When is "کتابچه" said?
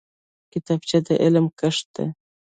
0.51-0.97